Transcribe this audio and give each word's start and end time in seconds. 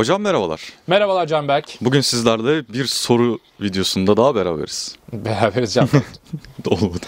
Hocam 0.00 0.22
merhabalar. 0.22 0.60
Merhabalar 0.86 1.26
Canberk. 1.26 1.78
Bugün 1.80 2.00
sizlerle 2.00 2.68
bir 2.68 2.84
soru 2.84 3.38
videosunda 3.60 4.16
daha 4.16 4.34
beraberiz. 4.34 4.96
Beraberiz 5.12 5.74
Canberk. 5.74 6.04
Olmadı. 6.66 7.06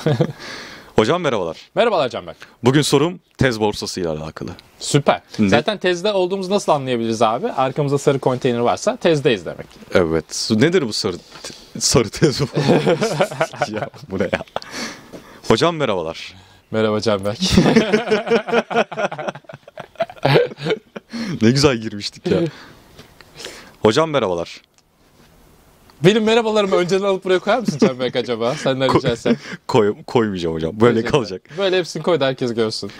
Hocam 0.96 1.22
merhabalar. 1.22 1.56
Merhabalar 1.74 2.08
Canberk. 2.08 2.36
Bugün 2.64 2.82
sorum 2.82 3.20
tez 3.38 3.60
borsası 3.60 4.00
ile 4.00 4.08
alakalı. 4.08 4.50
Süper. 4.78 5.20
Ne? 5.38 5.48
Zaten 5.48 5.78
tezde 5.78 6.12
olduğumuzu 6.12 6.50
nasıl 6.50 6.72
anlayabiliriz 6.72 7.22
abi? 7.22 7.52
Arkamızda 7.52 7.98
sarı 7.98 8.18
konteyner 8.18 8.58
varsa 8.58 8.96
tezdeyiz 8.96 9.46
demek. 9.46 9.66
Evet. 9.94 10.50
Nedir 10.56 10.88
bu 10.88 10.92
sarı 10.92 11.16
sarı 11.78 12.10
tez 12.10 12.40
borsası? 12.40 13.26
ya 13.74 13.90
bu 14.10 14.18
ne 14.18 14.22
ya? 14.22 14.42
Hocam 15.48 15.76
merhabalar. 15.76 16.34
Merhaba 16.70 17.00
Canberk. 17.00 17.38
Ne 21.42 21.50
güzel 21.50 21.76
girmiştik 21.76 22.26
ya. 22.26 22.38
Hocam 23.82 24.10
merhabalar. 24.10 24.60
Benim 26.04 26.24
merhabalarımı 26.24 26.76
önceden 26.76 27.04
alıp 27.04 27.24
buraya 27.24 27.38
koyar 27.38 27.58
mısın 27.58 27.78
Canberk 27.78 28.16
acaba? 28.16 28.54
Senden 28.54 28.94
rica 28.94 29.08
etsem. 29.08 29.36
Koy, 29.68 29.94
koymayacağım 30.06 30.54
hocam. 30.54 30.80
Böyle 30.80 30.94
Teşekkürler. 30.94 31.10
kalacak. 31.12 31.42
Böyle 31.58 31.78
hepsini 31.78 32.02
koy 32.02 32.20
da 32.20 32.26
herkes 32.26 32.54
görsün. 32.54 32.90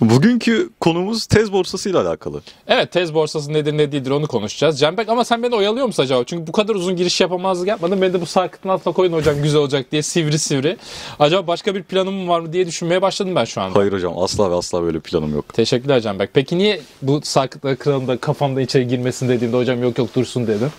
Bugünkü 0.00 0.70
konumuz 0.80 1.26
tez 1.26 1.52
borsası 1.52 1.90
ile 1.90 1.98
alakalı. 1.98 2.42
Evet 2.68 2.92
tez 2.92 3.14
borsası 3.14 3.52
nedir 3.52 3.72
ne 3.78 3.92
değildir 3.92 4.10
onu 4.10 4.26
konuşacağız. 4.26 4.80
Canberk 4.80 5.08
ama 5.08 5.24
sen 5.24 5.42
beni 5.42 5.54
oyalıyor 5.54 5.86
musun 5.86 6.02
acaba? 6.02 6.24
Çünkü 6.24 6.46
bu 6.46 6.52
kadar 6.52 6.74
uzun 6.74 6.96
giriş 6.96 7.20
yapamazlık 7.20 7.68
yapmadın. 7.68 8.02
Beni 8.02 8.12
de 8.12 8.20
bu 8.20 8.26
sarkıtın 8.26 8.68
altına 8.68 8.92
koyun 8.94 9.12
hocam 9.12 9.42
güzel 9.42 9.60
olacak 9.60 9.92
diye 9.92 10.02
sivri 10.02 10.38
sivri. 10.38 10.76
Acaba 11.18 11.46
başka 11.46 11.74
bir 11.74 11.82
planım 11.82 12.28
var 12.28 12.40
mı 12.40 12.52
diye 12.52 12.66
düşünmeye 12.66 13.02
başladım 13.02 13.34
ben 13.36 13.44
şu 13.44 13.60
anda. 13.60 13.78
Hayır 13.78 13.92
hocam 13.92 14.18
asla 14.18 14.50
ve 14.50 14.54
asla 14.54 14.82
böyle 14.82 15.00
planım 15.00 15.34
yok. 15.34 15.54
Teşekkürler 15.54 16.00
Canberk. 16.00 16.30
Peki 16.34 16.58
niye 16.58 16.80
bu 17.02 17.20
sarkıtları 17.22 17.76
kıralım 17.76 18.08
da 18.08 18.16
kafamda 18.16 18.60
içeri 18.60 18.88
girmesin 18.88 19.28
dediğimde 19.28 19.56
hocam 19.56 19.82
yok 19.82 19.98
yok 19.98 20.14
dursun 20.14 20.46
dedim. 20.46 20.70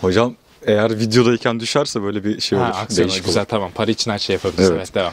Hocam 0.00 0.34
eğer 0.66 0.98
videodayken 0.98 1.60
düşerse 1.60 2.02
böyle 2.02 2.24
bir 2.24 2.40
şey 2.40 2.58
olur. 2.58 2.66
Ha, 2.66 2.72
aksiyon 2.72 3.10
güzel 3.24 3.40
olur. 3.40 3.48
tamam. 3.48 3.70
Para 3.74 3.90
için 3.90 4.10
her 4.10 4.18
şey 4.18 4.34
yapabiliriz. 4.34 4.70
Evet. 4.70 4.78
Evet, 4.78 4.94
devam. 4.94 5.12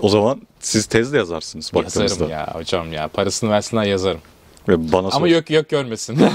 O 0.00 0.08
zaman 0.08 0.42
siz 0.60 0.86
tez 0.86 1.12
de 1.12 1.16
yazarsınız 1.16 1.70
baktığınızda. 1.74 2.24
Yazarım 2.24 2.30
ya 2.30 2.54
hocam 2.54 2.92
ya. 2.92 3.08
Parasını 3.08 3.50
versinler 3.50 3.84
yazarım. 3.84 4.20
Ve 4.68 4.92
bana 4.92 5.10
sor. 5.10 5.16
Ama 5.16 5.28
yok 5.28 5.50
yok 5.50 5.68
görmesin. 5.68 6.18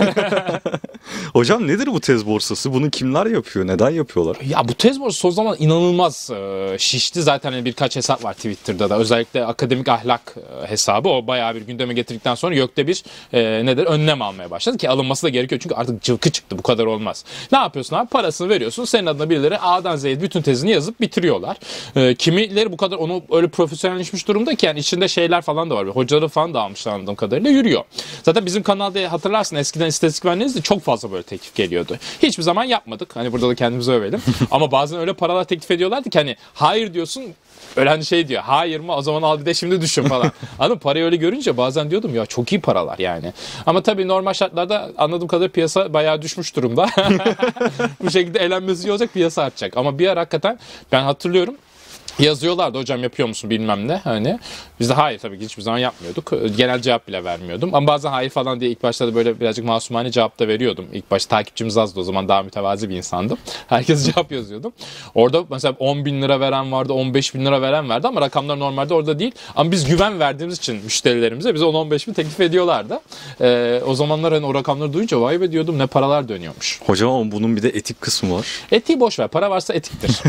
Hocam 1.34 1.68
nedir 1.68 1.88
bu 1.88 2.00
tez 2.00 2.28
borsası? 2.28 2.74
Bunu 2.74 2.90
kimler 2.90 3.26
yapıyor? 3.26 3.68
Neden 3.68 3.90
yapıyorlar? 3.90 4.38
ya 4.50 4.68
bu 4.68 4.74
tez 4.74 5.00
borsası 5.00 5.20
son 5.20 5.30
zaman 5.30 5.56
inanılmaz 5.60 6.30
e, 6.30 6.76
şişti. 6.80 7.22
Zaten 7.22 7.52
hani 7.52 7.66
birkaç 7.66 7.96
hesap 7.96 8.24
var 8.24 8.34
Twitter'da 8.34 8.90
da. 8.90 8.98
Özellikle 8.98 9.46
akademik 9.46 9.90
ahlak 9.90 10.36
e, 10.38 10.68
hesabı. 10.68 11.10
O 11.10 11.28
bayağı 11.28 11.56
bir 11.56 11.62
gündeme 11.62 11.94
getirdikten 11.94 12.36
sonra 12.36 12.56
YÖK'te 12.56 12.88
bir 12.88 13.04
e, 13.34 13.66
nedir 13.66 13.86
önlem 13.86 14.22
almaya 14.22 14.52
başladı 14.52 14.78
ki 14.78 14.90
alınması 14.90 15.24
da 15.24 15.30
gerekiyor. 15.30 15.62
Çünkü 15.62 15.76
artık 15.76 16.02
cılkı 16.02 16.32
çıktı. 16.32 16.58
Bu 16.58 16.62
kadar 16.62 16.86
olmaz. 16.86 17.26
Ne 17.52 17.58
yapıyorsun 17.58 17.96
abi? 17.96 18.10
Parasını 18.10 18.50
veriyorsun. 18.50 18.86
Senin 18.86 19.06
adına 19.06 19.30
birileri 19.30 19.60
A'dan 19.60 19.96
Z'ye 19.96 20.22
bütün 20.22 20.42
tezini 20.42 20.72
yazıp 20.72 21.02
bitiriyorlar. 21.02 21.58
E, 21.96 22.16
kimileri 22.16 22.72
bu 22.72 22.78
kadar 22.78 22.98
onu 22.98 23.22
öyle 23.32 23.48
profesyonelleşmiş 23.48 24.28
durumda 24.28 24.56
ki 24.56 24.66
yani 24.66 24.80
içinde 24.80 25.08
şeyler 25.08 25.42
falan 25.42 25.70
da 25.70 25.76
var. 25.76 25.88
Hocaları 25.88 26.28
falan 26.28 26.54
da 26.54 26.62
almışlar 26.62 26.94
anladığım 26.94 27.16
kadarıyla 27.16 27.50
yürüyor. 27.50 27.84
Zaten 28.24 28.46
bizim 28.46 28.64
kanalda 28.64 29.12
hatırlarsın 29.12 29.56
eskiden 29.56 29.88
istatistik 29.88 30.24
mühendisliğinde 30.24 30.62
çok 30.62 30.82
fazla 30.82 31.03
böyle 31.12 31.24
teklif 31.24 31.56
geliyordu. 31.56 31.98
Hiçbir 32.24 32.44
zaman 32.44 32.64
yapmadık. 32.64 33.16
Hani 33.16 33.32
burada 33.32 33.50
da 33.50 33.56
kendimizi 33.56 33.92
övelim. 33.92 34.22
Ama 34.52 34.72
bazen 34.72 35.00
öyle 35.00 35.14
paralar 35.14 35.44
teklif 35.44 35.72
ediyorlardı 35.72 36.10
ki 36.10 36.20
hani 36.20 36.36
hayır 36.54 36.94
diyorsun 36.94 37.24
Öyle 37.76 37.90
hani 37.90 38.06
şey 38.06 38.28
diyor 38.28 38.42
hayır 38.42 38.80
mı 38.80 38.96
o 38.96 39.02
zaman 39.02 39.22
al 39.22 39.40
bir 39.40 39.46
de 39.46 39.54
şimdi 39.54 39.82
düşün 39.82 40.04
falan. 40.04 40.32
Anladın? 40.60 40.80
Parayı 40.80 41.06
öyle 41.06 41.16
görünce 41.16 41.58
bazen 41.58 41.92
diyordum 41.92 42.16
ya 42.16 42.26
çok 42.26 42.52
iyi 42.52 42.62
paralar 42.62 43.00
yani. 43.00 43.34
Ama 43.66 43.84
tabii 43.84 44.08
normal 44.08 44.34
şartlarda 44.34 44.92
anladığım 44.98 45.28
kadarıyla 45.28 45.52
piyasa 45.52 45.94
bayağı 45.94 46.22
düşmüş 46.22 46.56
durumda. 46.56 46.90
Bu 48.04 48.12
şekilde 48.12 48.40
elenmesi 48.40 48.88
iyi 48.88 48.92
olacak 48.92 49.14
piyasa 49.14 49.44
artacak. 49.44 49.78
Ama 49.78 50.00
bir 50.00 50.08
ara 50.08 50.20
hakikaten 50.20 50.60
ben 50.92 51.04
hatırlıyorum 51.04 51.56
yazıyorlardı 52.20 52.78
hocam 52.78 53.04
yapıyor 53.04 53.28
musun 53.28 53.50
bilmem 53.50 53.88
ne 53.88 53.96
hani 53.96 54.40
biz 54.80 54.90
de 54.90 54.94
hayır 54.94 55.20
tabii 55.20 55.40
ki 55.40 55.46
hiçbir 55.46 55.62
zaman 55.62 55.78
yapmıyorduk 55.78 56.34
genel 56.58 56.82
cevap 56.82 57.08
bile 57.08 57.24
vermiyordum 57.24 57.76
ama 57.76 57.88
bazen 57.88 58.10
hayır 58.10 58.30
falan 58.30 58.60
diye 58.60 58.72
ilk 58.72 58.84
başta 58.84 59.08
da 59.08 59.16
böyle 59.16 59.40
birazcık 59.40 59.66
masumane 59.66 60.12
cevap 60.12 60.40
da 60.40 60.48
veriyordum 60.48 60.86
ilk 60.94 61.12
başta 61.12 61.30
takipçimiz 61.36 61.78
azdı 61.78 62.00
o 62.00 62.04
zaman 62.04 62.28
daha 62.28 62.44
mütevazi 62.44 62.90
bir 62.90 62.96
insandım 62.96 63.38
herkes 63.68 64.06
cevap 64.14 64.32
yazıyordum 64.32 64.74
orada 65.16 65.44
mesela 65.50 65.76
10 65.80 66.06
bin 66.06 66.22
lira 66.22 66.40
veren 66.40 66.72
vardı 66.72 66.94
15 66.94 67.36
bin 67.36 67.46
lira 67.46 67.62
veren 67.62 67.90
vardı 67.90 68.08
ama 68.08 68.22
rakamlar 68.22 68.60
normalde 68.60 68.94
orada 68.94 69.20
değil 69.20 69.32
ama 69.56 69.72
biz 69.72 69.86
güven 69.86 70.20
verdiğimiz 70.20 70.58
için 70.58 70.84
müşterilerimize 70.84 71.54
bize 71.54 71.66
10-15 71.66 72.08
bin 72.08 72.14
teklif 72.14 72.40
ediyorlardı 72.40 73.00
Ee, 73.42 73.82
o 73.88 73.96
zamanlar 73.96 74.34
hani 74.34 74.46
o 74.46 74.54
rakamları 74.54 74.94
duyunca 74.94 75.22
vay 75.22 75.42
be 75.42 75.52
diyordum 75.52 75.80
ne 75.80 75.88
paralar 75.88 76.30
dönüyormuş 76.30 76.80
Hocam 76.86 77.10
ama 77.12 77.32
bunun 77.32 77.56
bir 77.56 77.64
de 77.64 77.70
etik 77.70 78.02
kısmı 78.02 78.36
var. 78.36 78.48
Etiği 78.72 79.00
boş 79.00 79.20
ver. 79.20 79.28
Para 79.28 79.50
varsa 79.50 79.74
etiktir. 79.74 80.22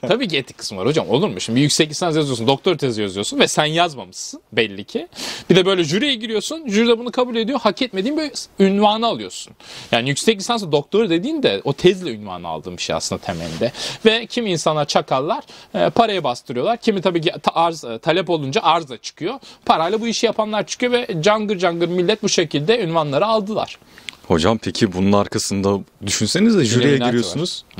Tabii 0.08 0.28
ki 0.28 0.36
etik 0.36 0.58
kısmı 0.58 0.78
var 0.78 0.86
hocam. 0.86 0.95
Olur 1.04 1.28
mu? 1.28 1.40
Şimdi 1.40 1.60
yüksek 1.60 1.90
lisans 1.90 2.16
yazıyorsun, 2.16 2.46
doktor 2.46 2.78
tezi 2.78 3.02
yazıyorsun 3.02 3.38
ve 3.38 3.48
sen 3.48 3.64
yazmamışsın 3.64 4.40
belli 4.52 4.84
ki. 4.84 5.08
Bir 5.50 5.56
de 5.56 5.66
böyle 5.66 5.84
jüriye 5.84 6.14
giriyorsun. 6.14 6.68
Jüri 6.68 6.88
de 6.88 6.98
bunu 6.98 7.10
kabul 7.12 7.36
ediyor. 7.36 7.60
Hak 7.60 7.82
etmediğin 7.82 8.16
bir 8.16 8.30
ünvanı 8.64 9.06
alıyorsun. 9.06 9.52
Yani 9.92 10.08
yüksek 10.08 10.38
lisansı 10.38 10.72
doktor 10.72 11.10
dediğin 11.10 11.42
de 11.42 11.60
o 11.64 11.72
tezle 11.72 12.10
ünvanı 12.10 12.48
aldığın 12.48 12.76
bir 12.76 12.82
şey 12.82 12.96
aslında 12.96 13.22
temelinde. 13.22 13.72
Ve 14.04 14.26
kimi 14.26 14.50
insanlar 14.50 14.84
çakallar 14.84 15.44
e, 15.74 15.90
paraya 15.90 16.24
bastırıyorlar. 16.24 16.76
Kimi 16.76 17.00
tabii 17.00 17.20
ki 17.20 17.32
arz, 17.54 17.84
e, 17.84 17.98
talep 17.98 18.30
olunca 18.30 18.60
arz 18.62 18.88
da 18.88 18.96
çıkıyor. 18.98 19.34
Parayla 19.64 20.00
bu 20.00 20.06
işi 20.06 20.26
yapanlar 20.26 20.66
çıkıyor 20.66 20.92
ve 20.92 21.06
cangır 21.20 21.58
cangır 21.58 21.88
millet 21.88 22.22
bu 22.22 22.28
şekilde 22.28 22.80
ünvanları 22.80 23.26
aldılar. 23.26 23.78
Hocam 24.28 24.58
peki 24.58 24.92
bunun 24.92 25.12
arkasında 25.12 25.78
düşünsenize 26.06 26.64
jüriye 26.64 26.98
giriyorsunuz. 26.98 27.64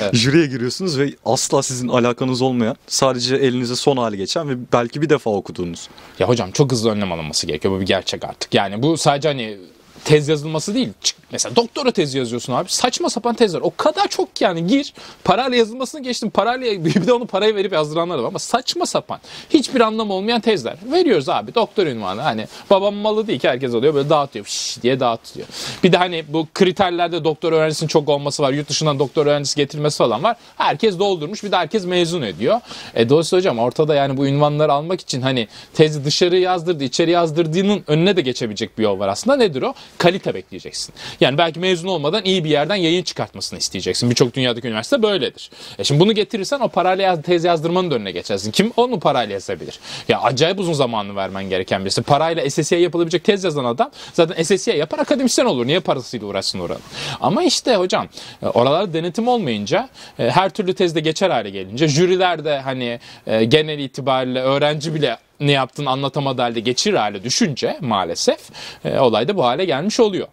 Evet. 0.00 0.14
Jüriye 0.14 0.46
giriyorsunuz 0.46 0.98
ve 0.98 1.14
asla 1.24 1.62
sizin 1.62 1.88
alakanız 1.88 2.42
olmayan, 2.42 2.76
sadece 2.86 3.36
elinize 3.36 3.76
son 3.76 3.96
hali 3.96 4.16
geçen 4.16 4.48
ve 4.48 4.52
belki 4.72 5.02
bir 5.02 5.08
defa 5.08 5.30
okuduğunuz. 5.30 5.88
Ya 6.18 6.28
hocam 6.28 6.50
çok 6.50 6.72
hızlı 6.72 6.90
önlem 6.90 7.12
alınması 7.12 7.46
gerekiyor. 7.46 7.74
Bu 7.74 7.80
bir 7.80 7.86
gerçek 7.86 8.24
artık. 8.24 8.54
Yani 8.54 8.82
bu 8.82 8.96
sadece 8.96 9.28
hani 9.28 9.58
tez 10.04 10.28
yazılması 10.28 10.74
değil. 10.74 10.88
Mesela 11.32 11.56
doktora 11.56 11.90
tezi 11.90 12.18
yazıyorsun 12.18 12.52
abi. 12.52 12.68
Saçma 12.68 13.10
sapan 13.10 13.34
tezler. 13.34 13.60
O 13.60 13.72
kadar 13.76 14.08
çok 14.08 14.36
ki 14.36 14.44
yani 14.44 14.66
gir. 14.66 14.94
Parayla 15.24 15.56
yazılmasını 15.56 16.02
geçtim. 16.02 16.30
Parayla 16.30 16.84
bir 16.84 17.06
de 17.06 17.12
onu 17.12 17.26
parayı 17.26 17.54
verip 17.54 17.72
yazdıranlar 17.72 18.18
var 18.18 18.24
ama 18.24 18.38
saçma 18.38 18.86
sapan. 18.86 19.18
Hiçbir 19.50 19.80
anlamı 19.80 20.12
olmayan 20.12 20.40
tezler. 20.40 20.76
Veriyoruz 20.92 21.28
abi 21.28 21.54
doktor 21.54 21.86
ünvanı. 21.86 22.20
Hani 22.20 22.46
babamın 22.70 23.00
malı 23.00 23.26
değil 23.26 23.38
ki 23.38 23.48
herkes 23.48 23.74
alıyor 23.74 23.94
böyle 23.94 24.10
dağıtıyor. 24.10 24.46
Şş 24.46 24.82
diye 24.82 25.00
dağıtıyor. 25.00 25.46
Bir 25.84 25.92
de 25.92 25.96
hani 25.96 26.24
bu 26.28 26.46
kriterlerde 26.54 27.24
doktor 27.24 27.52
öğrencisinin 27.52 27.88
çok 27.88 28.08
olması 28.08 28.42
var. 28.42 28.52
Yurt 28.52 28.68
dışından 28.68 28.98
doktor 28.98 29.26
öğrencisi 29.26 29.56
getirilmesi 29.56 29.98
falan 29.98 30.22
var. 30.22 30.36
Herkes 30.56 30.98
doldurmuş. 30.98 31.44
Bir 31.44 31.52
de 31.52 31.56
herkes 31.56 31.84
mezun 31.84 32.22
ediyor. 32.22 32.60
E 32.94 33.08
dolayısıyla 33.08 33.40
hocam 33.40 33.58
ortada 33.58 33.94
yani 33.94 34.16
bu 34.16 34.26
ünvanları 34.26 34.72
almak 34.72 35.00
için 35.00 35.20
hani 35.20 35.48
tezi 35.74 36.04
dışarı 36.04 36.36
yazdırdı, 36.36 36.84
içeri 36.84 37.10
yazdırdığının 37.10 37.84
önüne 37.86 38.16
de 38.16 38.20
geçebilecek 38.20 38.78
bir 38.78 38.82
yol 38.82 38.98
var 38.98 39.08
aslında. 39.08 39.36
Nedir 39.36 39.62
o? 39.62 39.74
Kalite 39.98 40.34
bekleyeceksin. 40.34 40.94
Yani 41.20 41.38
belki 41.38 41.60
mezun 41.60 41.88
olmadan 41.88 42.24
iyi 42.24 42.44
bir 42.44 42.50
yerden 42.50 42.76
yayın 42.76 43.02
çıkartmasını 43.02 43.58
isteyeceksin. 43.58 44.10
Birçok 44.10 44.34
dünyadaki 44.34 44.68
üniversite 44.68 45.02
böyledir. 45.02 45.50
E 45.78 45.84
şimdi 45.84 46.00
bunu 46.00 46.12
getirirsen 46.12 46.60
o 46.60 46.68
parayla 46.68 47.04
yaz, 47.04 47.22
tez 47.22 47.44
yazdırmanın 47.44 47.90
önüne 47.90 48.10
geçersin. 48.10 48.50
Kim 48.50 48.72
onu 48.76 49.00
parayla 49.00 49.32
yazabilir? 49.32 49.80
Ya 50.08 50.20
acayip 50.20 50.60
uzun 50.60 50.72
zamanını 50.72 51.16
vermen 51.16 51.48
gereken 51.48 51.84
birisi. 51.84 52.02
Parayla 52.02 52.50
SSC'ye 52.50 52.80
yapılabilecek 52.80 53.24
tez 53.24 53.44
yazan 53.44 53.64
adam 53.64 53.90
zaten 54.12 54.42
SSC'ye 54.42 54.76
yapar 54.76 54.98
akademisyen 54.98 55.46
olur. 55.46 55.66
Niye 55.66 55.80
parasıyla 55.80 56.26
uğraşsın 56.26 56.58
oranın? 56.58 56.80
Ama 57.20 57.42
işte 57.42 57.76
hocam 57.76 58.08
e, 58.42 58.46
oralarda 58.46 58.92
denetim 58.92 59.28
olmayınca 59.28 59.88
e, 60.18 60.30
her 60.30 60.50
türlü 60.50 60.74
tezde 60.74 61.00
geçer 61.00 61.30
hale 61.30 61.50
gelince 61.50 61.88
jüriler 61.88 62.44
de 62.44 62.60
hani 62.60 63.00
e, 63.26 63.44
genel 63.44 63.78
itibariyle 63.78 64.40
öğrenci 64.40 64.94
bile 64.94 65.18
ne 65.40 65.52
yaptığını 65.52 65.90
anlatamadığı 65.90 66.42
halde 66.42 66.60
geçir 66.60 66.94
hale 66.94 67.24
düşünce 67.24 67.78
maalesef 67.80 68.38
e, 68.84 68.98
olay 68.98 69.28
da 69.28 69.36
bu 69.36 69.44
hale 69.44 69.64
gelmiş 69.64 70.00
oluyor. 70.00 70.28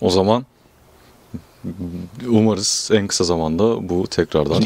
O 0.00 0.10
zaman 0.10 0.46
umarız 2.28 2.90
en 2.92 3.06
kısa 3.06 3.24
zamanda 3.24 3.88
bu 3.88 4.06
tekrardan 4.06 4.60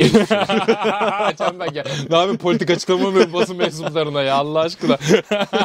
ya. 1.75 1.85
Ne 2.11 2.17
yapayım 2.17 2.38
politik 2.38 2.70
açıklama 2.70 3.11
mı 3.11 3.32
basın 3.32 3.56
mensuplarına 3.56 4.23
ya 4.23 4.35
Allah 4.35 4.61
aşkına. 4.61 4.99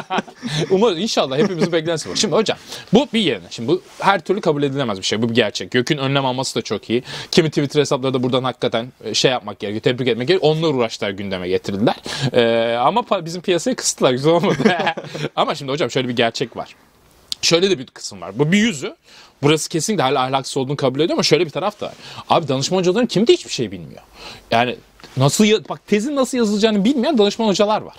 Umarım 0.70 0.98
inşallah 0.98 1.38
hepimizin 1.38 1.72
beklentisi 1.72 2.10
var. 2.10 2.16
Şimdi 2.16 2.34
hocam 2.34 2.58
bu 2.92 3.08
bir 3.12 3.20
yerine. 3.20 3.46
Şimdi 3.50 3.68
bu 3.68 3.82
her 3.98 4.20
türlü 4.20 4.40
kabul 4.40 4.62
edilemez 4.62 4.98
bir 4.98 5.04
şey. 5.04 5.22
Bu 5.22 5.28
bir 5.28 5.34
gerçek. 5.34 5.70
Gök'ün 5.70 5.98
önlem 5.98 6.26
alması 6.26 6.54
da 6.54 6.62
çok 6.62 6.90
iyi. 6.90 7.02
Kimi 7.30 7.48
Twitter 7.48 7.80
hesapları 7.80 8.14
da 8.14 8.22
buradan 8.22 8.44
hakikaten 8.44 8.92
e, 9.04 9.14
şey 9.14 9.30
yapmak 9.30 9.58
gerekiyor. 9.58 9.82
Tebrik 9.82 10.08
etmek 10.08 10.28
gerekiyor. 10.28 10.52
Onlar 10.52 10.68
uğraştılar 10.68 11.10
gündeme 11.10 11.48
getirdiler. 11.48 11.96
Ee, 12.32 12.76
ama 12.76 13.04
bizim 13.24 13.42
piyasayı 13.42 13.76
kısıttılar. 13.76 14.12
Güzel 14.12 14.32
olmadı. 14.32 14.58
ama 15.36 15.54
şimdi 15.54 15.72
hocam 15.72 15.90
şöyle 15.90 16.08
bir 16.08 16.16
gerçek 16.16 16.56
var. 16.56 16.76
Şöyle 17.42 17.70
de 17.70 17.78
bir 17.78 17.86
kısım 17.86 18.20
var. 18.20 18.38
Bu 18.38 18.52
bir 18.52 18.58
yüzü. 18.58 18.96
Burası 19.42 19.68
kesinlikle 19.68 20.02
hala 20.02 20.22
ahlaksız 20.22 20.56
olduğunu 20.56 20.76
kabul 20.76 21.00
ediyor 21.00 21.16
ama 21.16 21.22
şöyle 21.22 21.46
bir 21.46 21.50
taraf 21.50 21.80
da 21.80 21.86
var. 21.86 21.94
Abi 22.28 22.48
danışman 22.48 22.78
hocaların 22.78 23.06
kimi 23.06 23.26
de 23.26 23.32
hiçbir 23.32 23.52
şey 23.52 23.72
bilmiyor. 23.72 24.02
Yani 24.50 24.76
nasıl 25.16 25.44
bak 25.68 25.86
tezin 25.86 26.16
nasıl 26.16 26.38
yazılacağını 26.38 26.84
bilmeyen 26.84 27.18
danışman 27.18 27.46
hocalar 27.46 27.82
var. 27.82 27.96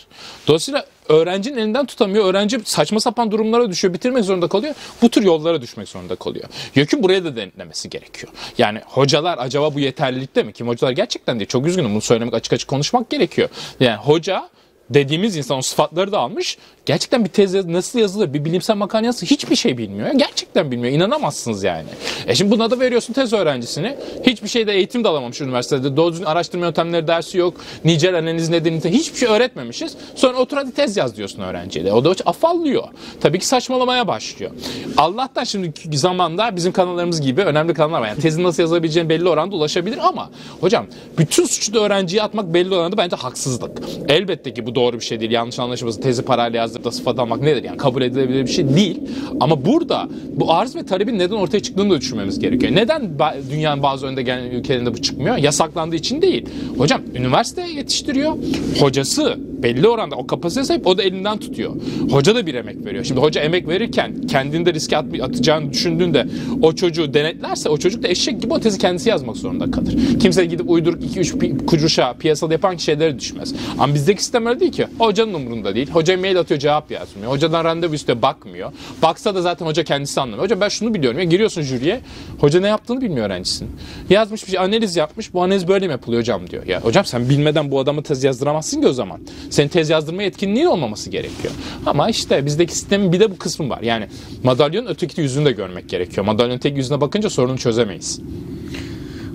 Dolayısıyla 0.48 0.86
öğrencinin 1.10 1.58
elinden 1.58 1.86
tutamıyor. 1.86 2.26
Öğrenci 2.26 2.60
saçma 2.66 3.00
sapan 3.00 3.32
durumlara 3.32 3.70
düşüyor. 3.70 3.94
Bitirmek 3.94 4.24
zorunda 4.24 4.48
kalıyor. 4.48 4.76
Bu 5.02 5.10
tür 5.10 5.24
yollara 5.24 5.62
düşmek 5.62 5.90
zorunda 5.90 6.16
kalıyor. 6.16 6.46
YÖK'ün 6.76 7.04
buraya 7.04 7.24
da 7.24 7.36
denetlemesi 7.36 7.90
gerekiyor. 7.90 8.34
Yani 8.58 8.82
hocalar 8.86 9.38
acaba 9.38 9.74
bu 9.74 9.80
yeterlilikte 9.80 10.44
mi? 10.44 10.54
Kim 10.54 10.68
hocalar 10.68 10.92
gerçekten 10.92 11.40
değil. 11.40 11.50
Çok 11.50 11.68
üzgünüm 11.68 11.92
bunu 11.92 12.02
söylemek 12.02 12.34
açık 12.34 12.54
açık 12.54 12.70
konuşmak 12.70 13.10
gerekiyor. 13.10 13.50
Yani 13.80 13.98
hoca 13.98 14.50
dediğimiz 14.90 15.38
insan 15.38 15.58
o 15.58 15.62
sıfatları 15.62 16.12
da 16.12 16.20
almış. 16.20 16.58
Gerçekten 16.86 17.26
bir 17.26 17.30
tez 17.30 17.66
nasıl 17.66 18.00
yazılır, 18.00 18.34
bir 18.34 18.46
bilimsel 18.46 18.76
makale 18.76 19.08
nasıl 19.08 19.28
hiçbir 19.28 19.56
şey 19.56 19.78
bilmiyor. 19.78 20.12
Gerçekten 20.12 20.72
bilmiyor. 20.72 20.94
İnanamazsınız 20.94 21.64
yani. 21.64 21.88
E 22.28 22.36
şimdi 22.36 22.52
buna 22.52 22.72
da 22.72 22.80
veriyorsun 22.80 23.14
tez 23.14 23.34
öğrencisini. 23.34 23.96
Hiçbir 24.24 24.48
şeyde 24.48 24.74
eğitim 24.74 25.04
de 25.04 25.08
alamamış 25.08 25.42
üniversitede. 25.42 25.98
Doğru 25.98 26.16
araştırma 26.26 26.66
yöntemleri 26.66 27.08
dersi 27.08 27.38
yok. 27.38 27.54
Nicel 27.86 28.18
analiz 28.18 28.50
nedir, 28.50 28.72
nitekim 28.72 29.00
hiçbir 29.00 29.18
şey 29.18 29.30
öğretmemişiz. 29.30 29.98
Sonra 30.16 30.38
otur 30.38 30.58
hadi 30.58 30.72
tez 30.72 30.98
yaz 30.98 31.18
diyorsun 31.18 31.42
öğrenciye 31.42 31.86
de. 31.86 31.94
O 31.94 32.06
da 32.06 32.12
afallıyor. 32.26 32.84
Tabii 33.22 33.40
ki 33.40 33.48
saçmalamaya 33.48 34.08
başlıyor. 34.08 34.52
Allah'tan 34.98 35.44
şimdiki 35.44 35.98
zamanda 35.98 36.56
bizim 36.56 36.72
kanallarımız 36.72 37.22
gibi 37.22 37.42
önemli 37.42 37.74
kanallar 37.74 38.02
var. 38.02 38.08
Yani 38.08 38.22
tezin 38.22 38.44
nasıl 38.44 38.64
yazabileceğin 38.64 39.10
belli 39.10 39.30
oranda 39.30 39.56
ulaşabilir 39.56 39.98
ama 40.08 40.30
hocam 40.62 40.86
bütün 41.18 41.46
suçu 41.46 41.74
da 41.74 41.80
öğrenciye 41.80 42.24
atmak 42.24 42.54
belli 42.54 42.76
oranda 42.76 42.98
bence 42.98 43.16
haksızlık. 43.16 43.78
Elbette 44.08 44.54
ki 44.54 44.66
bu 44.66 44.76
doğru 44.82 45.00
bir 45.00 45.06
şey 45.06 45.20
değil. 45.20 45.32
Yanlış 45.32 45.60
anlaşılması 45.60 46.02
tezi 46.02 46.22
parayla 46.22 46.60
yazdırıp 46.60 46.86
da 46.86 46.92
sıfat 46.92 47.20
almak 47.20 47.42
nedir? 47.42 47.64
Yani 47.64 47.78
kabul 47.78 48.02
edilebilir 48.02 48.42
bir 48.46 48.52
şey 48.52 48.76
değil. 48.76 49.02
Ama 49.40 49.66
burada 49.66 50.10
bu 50.36 50.54
arz 50.54 50.76
ve 50.76 50.86
talebin 50.86 51.20
neden 51.20 51.36
ortaya 51.36 51.60
çıktığını 51.60 51.90
da 51.90 52.02
düşünmemiz 52.02 52.40
gerekiyor. 52.40 52.76
Neden 52.76 53.10
dünyanın 53.52 53.84
bazı 53.84 54.08
önde 54.08 54.24
gelen 54.24 54.52
ülkelerinde 54.52 54.94
bu 54.94 55.02
çıkmıyor? 55.02 55.38
Yasaklandığı 55.38 55.96
için 55.96 56.22
değil. 56.22 56.46
Hocam 56.78 57.02
üniversite 57.16 57.62
yetiştiriyor. 57.62 58.34
Hocası 58.80 59.38
belli 59.64 59.88
oranda 59.88 60.16
o 60.16 60.28
kapasiteye 60.28 60.64
sahip 60.66 60.88
o 60.88 60.98
da 60.98 61.04
elinden 61.04 61.38
tutuyor. 61.38 61.72
Hoca 62.12 62.36
da 62.36 62.46
bir 62.46 62.54
emek 62.54 62.86
veriyor. 62.86 63.04
Şimdi 63.04 63.20
hoca 63.22 63.42
emek 63.42 63.68
verirken 63.68 64.22
kendini 64.28 64.66
de 64.66 64.74
riske 64.74 64.98
at- 64.98 65.22
atacağını 65.22 65.74
düşündüğünde 65.74 66.28
o 66.62 66.74
çocuğu 66.74 67.14
denetlerse 67.14 67.70
o 67.70 67.78
çocuk 67.78 68.04
da 68.04 68.08
eşek 68.08 68.42
gibi 68.42 68.54
o 68.54 68.60
tezi 68.60 68.78
kendisi 68.80 69.10
yazmak 69.10 69.38
zorunda 69.38 69.72
kalır. 69.72 69.96
Kimse 70.20 70.46
gidip 70.46 70.70
uyduruk 70.70 71.04
2-3 71.04 71.38
pi- 71.38 71.66
kuruşa 71.66 72.14
piyasada 72.14 72.54
yapan 72.54 72.76
şeylere 72.78 73.20
düşmez. 73.20 73.54
Ama 73.80 73.94
bizdeki 73.94 74.24
sistem 74.24 74.46
öyle 74.46 74.60
değil 74.60 74.72
ki. 74.72 74.86
Hocanın 75.00 75.34
umurunda 75.34 75.76
değil. 75.76 75.90
Hoca 75.92 76.18
mail 76.18 76.40
atıyor 76.40 76.60
cevap 76.60 76.92
yazmıyor. 76.92 77.32
Hocadan 77.32 77.64
randevu 77.66 77.94
üstüne 77.94 78.22
bakmıyor. 78.22 78.72
Baksa 79.02 79.36
da 79.36 79.42
zaten 79.42 79.66
hoca 79.66 79.84
kendisi 79.84 80.22
anlamıyor. 80.22 80.44
Hocam 80.44 80.62
ben 80.62 80.70
şunu 80.70 80.94
biliyorum 80.94 81.20
ya 81.20 81.26
giriyorsun 81.26 81.62
jüriye. 81.62 82.00
Hoca 82.40 82.60
ne 82.60 82.68
yaptığını 82.68 83.02
bilmiyor 83.02 83.26
öğrencisinin. 83.26 83.72
Yazmış 84.10 84.46
bir 84.46 84.52
şey 84.52 84.60
analiz 84.60 84.96
yapmış. 84.96 85.34
Bu 85.34 85.44
analiz 85.44 85.68
böyle 85.68 85.88
mi 85.88 85.92
yapılıyor 85.92 86.22
hocam 86.22 86.50
diyor. 86.50 86.66
Ya 86.68 86.82
hocam 86.82 87.06
sen 87.06 87.30
bilmeden 87.30 87.72
bu 87.72 87.80
adamı 87.80 88.04
tez 88.04 88.24
yazdıramazsın 88.24 88.82
ki 88.82 88.88
o 88.88 88.94
zaman. 88.94 89.20
Senin 89.52 89.68
tez 89.68 89.90
yazdırma 89.90 90.24
yetkinliğin 90.24 90.66
olmaması 90.66 91.10
gerekiyor. 91.10 91.54
Ama 91.86 92.10
işte 92.10 92.46
bizdeki 92.46 92.76
sistemin 92.76 93.14
bir 93.14 93.20
de 93.20 93.32
bu 93.32 93.38
kısmı 93.38 93.70
var. 93.70 93.82
Yani 93.82 94.08
madalyonun 94.44 94.88
öteki 94.88 95.22
yüzünü 95.22 95.46
de 95.46 95.52
görmek 95.52 95.90
gerekiyor. 95.90 96.26
Madalyonun 96.26 96.60
tek 96.60 96.78
yüzüne 96.78 97.02
bakınca 97.02 97.30
sorunu 97.30 97.58
çözemeyiz. 97.58 98.22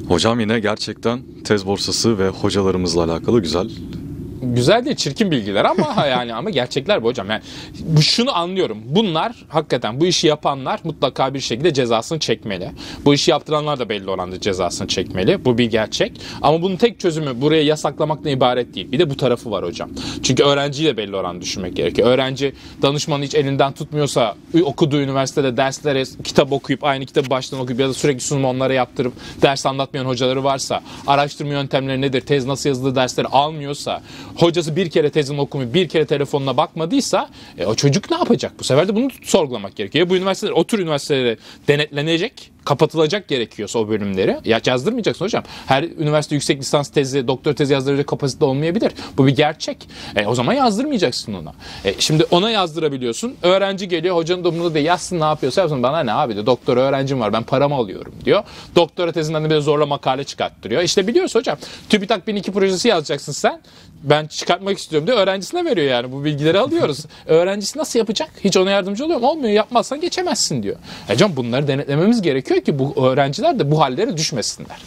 Hocam 0.08 0.40
yine 0.40 0.60
gerçekten 0.60 1.20
tez 1.44 1.66
borsası 1.66 2.18
ve 2.18 2.28
hocalarımızla 2.28 3.04
alakalı 3.04 3.42
güzel. 3.42 3.70
Güzel 4.42 4.84
değil 4.84 4.96
çirkin 4.96 5.30
bilgiler 5.30 5.64
ama 5.64 6.06
yani 6.10 6.34
ama 6.34 6.50
gerçekler 6.50 7.02
bu 7.02 7.06
hocam. 7.06 7.30
Yani 7.30 7.42
bu 7.80 8.02
şunu 8.02 8.36
anlıyorum. 8.36 8.78
Bunlar 8.84 9.44
hakikaten 9.48 10.00
bu 10.00 10.06
işi 10.06 10.26
yapanlar 10.26 10.80
mutlaka 10.84 11.34
bir 11.34 11.40
şekilde 11.40 11.74
cezasını 11.74 12.18
çekmeli. 12.18 12.70
Bu 13.04 13.14
işi 13.14 13.30
yaptıranlar 13.30 13.78
da 13.78 13.88
belli 13.88 14.10
oranda 14.10 14.40
cezasını 14.40 14.88
çekmeli. 14.88 15.44
Bu 15.44 15.58
bir 15.58 15.64
gerçek. 15.64 16.20
Ama 16.42 16.62
bunun 16.62 16.76
tek 16.76 17.00
çözümü 17.00 17.40
buraya 17.40 17.62
yasaklamakla 17.62 18.30
ibaret 18.30 18.74
değil. 18.74 18.92
Bir 18.92 18.98
de 18.98 19.10
bu 19.10 19.16
tarafı 19.16 19.50
var 19.50 19.64
hocam. 19.64 19.90
Çünkü 20.22 20.42
öğrenciyi 20.42 20.88
de 20.88 20.96
belli 20.96 21.16
oranda 21.16 21.40
düşünmek 21.40 21.76
gerekiyor. 21.76 22.08
Öğrenci 22.08 22.52
danışmanı 22.82 23.24
hiç 23.24 23.34
elinden 23.34 23.72
tutmuyorsa 23.72 24.34
okuduğu 24.64 25.00
üniversitede 25.00 25.56
derslere 25.56 26.04
kitap 26.24 26.52
okuyup 26.52 26.84
aynı 26.84 27.06
kitabı 27.06 27.30
baştan 27.30 27.60
okuyup 27.60 27.80
ya 27.80 27.88
da 27.88 27.94
sürekli 27.94 28.20
sunum 28.20 28.44
onlara 28.44 28.72
yaptırıp 28.72 29.12
ders 29.42 29.66
anlatmayan 29.66 30.04
hocaları 30.04 30.44
varsa 30.44 30.80
araştırma 31.06 31.52
yöntemleri 31.52 32.00
nedir, 32.00 32.20
tez 32.20 32.46
nasıl 32.46 32.68
yazılır 32.68 32.94
dersleri 32.94 33.26
almıyorsa 33.26 34.02
hocası 34.36 34.76
bir 34.76 34.90
kere 34.90 35.10
tezini 35.10 35.40
okumuyor, 35.40 35.74
bir 35.74 35.88
kere 35.88 36.06
telefonuna 36.06 36.56
bakmadıysa 36.56 37.28
e, 37.58 37.66
o 37.66 37.74
çocuk 37.74 38.10
ne 38.10 38.16
yapacak? 38.16 38.52
Bu 38.58 38.64
sefer 38.64 38.88
de 38.88 38.94
bunu 38.94 39.08
sorgulamak 39.22 39.76
gerekiyor. 39.76 40.08
Bu 40.08 40.16
üniversiteler, 40.16 40.52
o 40.52 40.64
tür 40.64 40.78
üniversitelere 40.78 41.36
denetlenecek, 41.68 42.50
kapatılacak 42.66 43.28
gerekiyorsa 43.28 43.78
o 43.78 43.88
bölümleri. 43.88 44.38
Ya 44.44 44.60
yazdırmayacaksın 44.66 45.24
hocam. 45.24 45.44
Her 45.66 45.82
üniversite 45.82 46.34
yüksek 46.34 46.60
lisans 46.60 46.88
tezi, 46.88 47.28
doktor 47.28 47.52
tezi 47.52 47.72
yazdıracak 47.72 48.06
kapasite 48.06 48.44
olmayabilir. 48.44 48.92
Bu 49.16 49.26
bir 49.26 49.36
gerçek. 49.36 49.88
E, 50.16 50.26
o 50.26 50.34
zaman 50.34 50.52
yazdırmayacaksın 50.52 51.34
ona. 51.34 51.52
E, 51.84 51.94
şimdi 51.98 52.24
ona 52.30 52.50
yazdırabiliyorsun. 52.50 53.34
Öğrenci 53.42 53.88
geliyor, 53.88 54.16
hocanın 54.16 54.44
da 54.44 54.48
umurunda 54.48 54.74
değil. 54.74 54.86
Yazsın 54.86 55.20
ne 55.20 55.24
yapıyorsa 55.24 55.60
yapsın. 55.60 55.82
Bana 55.82 56.00
ne 56.00 56.12
abi 56.12 56.34
diyor. 56.34 56.46
Doktor 56.46 56.76
öğrencim 56.76 57.20
var 57.20 57.32
ben 57.32 57.42
paramı 57.42 57.74
alıyorum 57.74 58.14
diyor. 58.24 58.42
Doktora 58.76 59.12
tezinden 59.12 59.44
de 59.44 59.50
bir 59.50 59.54
de 59.54 59.60
zorla 59.60 59.86
makale 59.86 60.24
çıkarttırıyor. 60.24 60.82
İşte 60.82 61.06
biliyorsun 61.06 61.40
hocam. 61.40 61.58
TÜBİTAK 61.88 62.26
1002 62.26 62.52
projesi 62.52 62.88
yazacaksın 62.88 63.32
sen. 63.32 63.60
Ben 64.02 64.26
çıkartmak 64.26 64.78
istiyorum 64.78 65.06
diyor. 65.06 65.18
Öğrencisine 65.18 65.64
veriyor 65.64 65.90
yani. 65.90 66.12
Bu 66.12 66.24
bilgileri 66.24 66.58
alıyoruz. 66.58 67.04
Öğrencisi 67.26 67.78
nasıl 67.78 67.98
yapacak? 67.98 68.30
Hiç 68.44 68.56
ona 68.56 68.70
yardımcı 68.70 69.04
oluyor 69.04 69.20
mu? 69.20 69.26
Olmuyor. 69.26 69.52
Yapmazsan 69.52 70.00
geçemezsin 70.00 70.62
diyor. 70.62 70.76
E 71.08 71.16
canım 71.16 71.36
bunları 71.36 71.68
denetlememiz 71.68 72.22
gerekiyor 72.22 72.55
ki 72.64 72.78
bu 72.78 73.06
öğrenciler 73.06 73.58
de 73.58 73.70
bu 73.70 73.80
hallere 73.80 74.16
düşmesinler. 74.16 74.82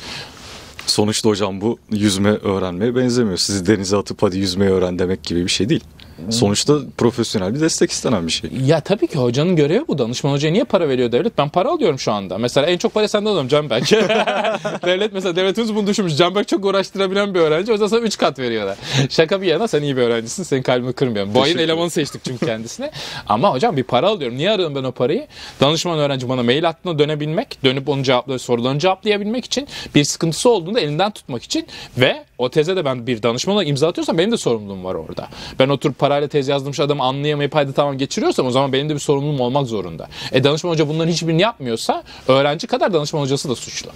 Sonuçta 0.86 1.30
hocam 1.30 1.62
bu 1.62 1.80
yüzme 1.92 2.30
öğrenmeye 2.30 2.95
benzemiyor. 2.95 3.38
Sizi 3.38 3.68
denize 3.68 3.98
atıp 3.98 4.24
hadi 4.24 4.38
yüzmeyi 4.38 4.71
öğren 4.71 5.00
demek 5.00 5.24
gibi 5.24 5.44
bir 5.44 5.50
şey 5.50 5.69
değil. 5.69 5.83
Sonuçta 6.30 6.77
profesyonel 6.98 7.56
bir 7.56 7.60
destek 7.60 7.92
istenen 7.92 8.27
bir 8.27 8.31
şey. 8.31 8.50
Ya 8.66 8.80
tabii 8.80 9.07
ki 9.07 9.18
hocanın 9.18 9.56
görevi 9.56 9.88
bu. 9.88 9.98
Danışman 9.98 10.31
hocaya 10.31 10.51
niye 10.51 10.63
para 10.63 10.89
veriyor 10.89 11.12
devlet? 11.12 11.38
Ben 11.38 11.50
para 11.50 11.69
alıyorum 11.69 12.00
şu 12.00 12.12
anda. 12.12 12.38
Mesela 12.38 12.68
en 12.68 12.77
çok 12.77 12.94
para 12.94 13.07
senden 13.07 13.30
alıyorum 13.30 13.48
Canberk. 13.48 13.92
devlet 14.86 15.13
mesela 15.13 15.36
devletimiz 15.36 15.75
bunu 15.75 15.88
düşünmüş. 15.88 16.18
Canberk 16.18 16.48
çok 16.48 16.66
uğraştırabilen 16.66 17.33
bir 17.33 17.39
öğrenci. 17.39 17.71
O 17.71 17.74
yüzden 17.74 17.88
sana 17.88 18.00
3 18.00 18.18
kat 18.18 18.39
veriyorlar. 18.39 18.77
Şaka 19.10 19.42
bir 19.42 19.48
yana 19.48 19.68
sen 19.68 19.81
iyi 19.81 19.98
bir 19.98 20.01
öğrencisin. 20.01 20.44
Senin 20.44 20.62
kalbini 20.62 20.94
kırmıyorum. 20.94 21.33
Bu 21.33 21.42
ayın 21.42 21.57
elemanı 21.57 21.89
seçtik 21.89 22.24
çünkü 22.24 22.45
kendisine. 22.45 22.92
Ama 23.27 23.54
hocam 23.54 23.77
bir 23.77 23.83
para 23.83 24.07
alıyorum. 24.07 24.38
Niye 24.38 24.51
arıyorum 24.51 24.75
ben 24.75 24.83
o 24.83 24.92
parayı? 24.92 25.27
Danışman 25.62 26.00
öğrenci 26.00 26.30
bana 26.30 26.44
mail 26.44 26.69
attığında 26.69 27.00
dönebilmek, 27.00 27.63
dönüp 27.63 27.89
onun 27.89 28.04
cevapları 28.04 28.39
sorularını 28.39 28.80
cevaplayabilmek 28.80 29.45
için, 29.45 29.68
bir 29.95 30.04
sıkıntısı 30.04 30.50
olduğunda 30.50 30.80
elinden 30.80 31.12
tutmak 31.12 31.44
için 31.44 31.68
ve 31.98 32.29
o 32.39 32.50
teze 32.50 32.75
de 32.75 32.86
ben 32.86 33.07
bir 33.07 33.24
danışman 33.24 33.56
olarak 33.56 33.69
imza 33.69 33.88
atıyorsam 33.88 34.18
benim 34.18 34.31
de 34.31 34.38
sorumluluğum 34.38 34.83
var 34.83 34.95
orada. 34.95 35.27
Ben 35.59 35.69
oturup 35.69 36.00
parayla 36.00 36.27
tez 36.27 36.47
yazdırmış 36.47 36.80
adamı 36.80 37.03
anlayamayıp 37.03 37.56
haydi 37.56 37.74
tamam 37.74 37.97
geçiriyorsam 37.97 38.45
o 38.45 38.51
zaman 38.51 38.74
benim 38.74 38.89
de 38.89 38.94
bir 38.94 39.00
sorumluluğum 39.00 39.39
olmak 39.39 39.68
zorunda. 39.68 40.07
E 40.31 40.44
danışman 40.44 40.71
hoca 40.71 40.87
bunların 40.87 41.11
hiçbirini 41.11 41.42
yapmıyorsa 41.42 42.04
öğrenci 42.28 42.68
kadar 42.68 42.94
danışman 42.94 43.21
hocası 43.21 43.49
da 43.49 43.56
suçlu. 43.56 43.90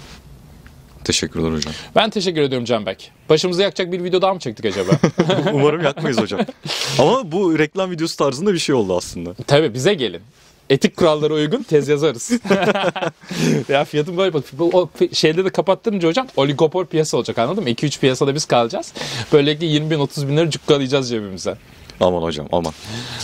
Teşekkürler 1.04 1.52
hocam. 1.52 1.74
Ben 1.96 2.10
teşekkür 2.10 2.42
ediyorum 2.42 2.66
Canberk. 2.66 3.10
Başımızı 3.30 3.62
yakacak 3.62 3.92
bir 3.92 4.04
video 4.04 4.22
daha 4.22 4.34
mı 4.34 4.40
çektik 4.40 4.66
acaba? 4.66 4.92
Umarım 5.54 5.84
yakmayız 5.84 6.22
hocam. 6.22 6.42
Ama 7.00 7.32
bu 7.32 7.60
reklam 7.60 7.92
videosu 7.92 8.18
tarzında 8.18 8.54
bir 8.54 8.60
şey 8.60 8.76
oldu 8.76 8.98
aslında. 8.98 9.34
Tabii 9.48 9.74
bize 9.74 9.94
gelin. 9.94 10.22
Etik 10.70 10.98
kurallara 10.98 11.34
uygun 11.34 11.64
tez 11.64 11.88
yazarız. 11.88 12.32
ya 13.70 13.86
fiyatım 13.86 14.18
böyle 14.18 14.34
bak. 14.34 14.44
O 14.60 14.90
şeyde 15.14 15.46
de 15.46 15.50
kapattırınca 15.50 16.08
hocam 16.08 16.28
oligopol 16.36 16.86
piyasa 16.86 17.18
olacak 17.18 17.38
anladın 17.38 17.64
mı? 17.64 17.70
2-3 17.70 18.00
piyasada 18.00 18.36
biz 18.36 18.46
kalacağız. 18.46 18.94
Böylelikle 19.34 19.66
20 19.66 19.92
bin 19.92 20.00
30 20.00 20.28
binleri 20.28 20.52
cukkalayacağız 20.52 21.10
cebimize. 21.10 21.56
Aman 22.00 22.22
hocam 22.22 22.48
aman. 22.52 22.74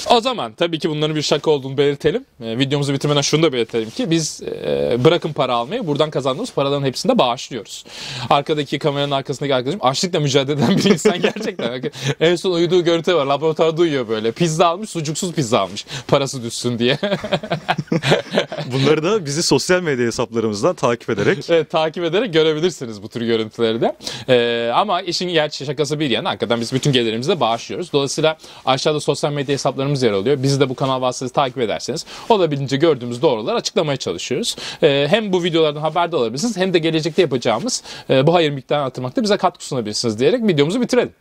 O 0.09 0.21
zaman 0.21 0.53
tabii 0.53 0.79
ki 0.79 0.89
bunların 0.89 1.15
bir 1.15 1.21
şaka 1.21 1.51
olduğunu 1.51 1.77
belirtelim. 1.77 2.25
E, 2.43 2.57
videomuzu 2.59 2.93
bitirmeden 2.93 3.21
şunu 3.21 3.43
da 3.43 3.53
belirtelim 3.53 3.89
ki 3.89 4.11
biz 4.11 4.41
e, 4.43 4.97
bırakın 5.03 5.33
para 5.33 5.53
almayı 5.53 5.87
buradan 5.87 6.09
kazandığımız 6.09 6.51
paraların 6.53 6.85
hepsini 6.85 7.11
de 7.11 7.17
bağışlıyoruz. 7.17 7.85
Arkadaki 8.29 8.79
kameranın 8.79 9.11
arkasındaki 9.11 9.55
arkadaşım 9.55 9.79
açlıkla 9.83 10.19
mücadele 10.19 10.63
eden 10.63 10.77
bir 10.77 10.85
insan 10.85 11.21
gerçekten. 11.21 11.91
en 12.19 12.35
son 12.35 12.51
uyuduğu 12.51 12.83
görüntü 12.83 13.15
var. 13.15 13.25
Laboratuvarda 13.25 13.81
uyuyor 13.81 14.07
böyle. 14.07 14.31
Pizza 14.31 14.67
almış, 14.67 14.89
sucuksuz 14.89 15.33
pizza 15.33 15.59
almış. 15.59 15.85
Parası 16.07 16.43
düşsün 16.43 16.79
diye. 16.79 16.97
Bunları 18.71 19.03
da 19.03 19.25
bizi 19.25 19.43
sosyal 19.43 19.81
medya 19.81 20.05
hesaplarımızdan 20.05 20.75
takip 20.75 21.09
ederek 21.09 21.49
Evet, 21.49 21.69
takip 21.69 22.03
ederek 22.03 22.33
görebilirsiniz 22.33 23.03
bu 23.03 23.09
tür 23.09 23.21
görüntüleri 23.21 23.81
de. 23.81 23.95
Ee, 24.29 24.71
ama 24.73 25.01
işin 25.01 25.29
gerçi 25.29 25.65
şakası 25.65 25.99
bir 25.99 26.09
yana 26.09 26.29
hakikaten 26.29 26.61
biz 26.61 26.73
bütün 26.73 26.91
gelirimizi 26.91 27.29
de 27.29 27.39
bağışlıyoruz. 27.39 27.93
Dolayısıyla 27.93 28.37
aşağıda 28.65 28.99
sosyal 28.99 29.33
medya 29.33 29.53
hesaplarımız 29.53 30.03
yer 30.03 30.11
alıyor. 30.11 30.43
Bizi 30.43 30.59
de 30.59 30.69
bu 30.69 30.75
kanal 30.75 31.01
vasıtasıyla 31.01 31.33
takip 31.33 31.57
ederseniz 31.57 32.05
olabildiğince 32.29 32.77
gördüğümüz 32.77 33.21
doğruları 33.21 33.55
açıklamaya 33.55 33.97
çalışıyoruz. 33.97 34.55
Ee, 34.83 35.07
hem 35.09 35.33
bu 35.33 35.43
videolardan 35.43 35.81
haberdar 35.81 36.17
olabilirsiniz 36.17 36.57
hem 36.57 36.73
de 36.73 36.79
gelecekte 36.79 37.21
yapacağımız 37.21 37.83
e, 38.09 38.27
bu 38.27 38.33
hayır 38.33 38.51
miktarını 38.51 38.85
artırmakta 38.85 39.23
bize 39.23 39.37
katkı 39.37 39.65
sunabilirsiniz 39.65 40.19
diyerek 40.19 40.47
videomuzu 40.47 40.81
bitirelim. 40.81 41.11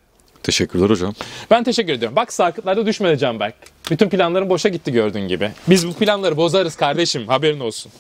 teşekkürler 0.43 0.91
hocam. 0.91 1.15
Ben 1.51 1.65
teşekkür 1.65 1.93
ediyorum. 1.93 2.17
Bak 2.17 2.33
sarkıtlarda 2.33 2.87
düşmedi 2.87 3.19
Canberk. 3.19 3.55
Bütün 3.91 4.09
planların 4.09 4.51
boşa 4.51 4.69
gitti 4.69 4.93
gördüğün 4.93 5.29
gibi. 5.29 5.51
Biz 5.69 5.89
bu 5.89 5.93
planları 5.93 6.37
bozarız 6.37 6.77
kardeşim 6.77 7.29
haberin 7.29 7.61
olsun. 7.61 7.93